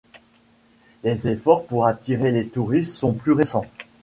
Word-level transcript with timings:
Les 1.03 1.27
efforts 1.27 1.67
pour 1.67 1.85
attirer 1.85 2.31
les 2.31 2.47
touristes 2.47 2.95
sont 2.95 3.13
plus 3.13 3.33
récents. 3.33 3.67